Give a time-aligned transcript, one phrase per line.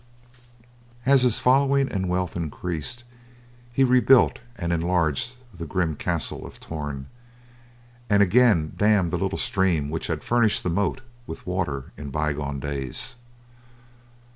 [1.05, 3.03] As his following and wealth increased,
[3.71, 7.05] he rebuilt and enlarged the grim Castle of Torn,
[8.09, 12.59] and again dammed the little stream which had furnished the moat with water in bygone
[12.59, 13.17] days.